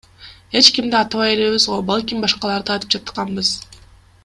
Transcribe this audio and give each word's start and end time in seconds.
Эч 0.59 0.65
кимди 0.75 0.97
атабай 0.99 1.33
элебиз 1.35 1.67
го, 1.73 1.77
балким 1.91 2.25
башкаларды 2.27 2.75
айтып 2.77 2.97
жатканбыз. 2.97 3.53